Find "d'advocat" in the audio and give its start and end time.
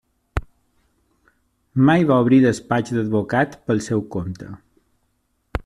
2.97-3.55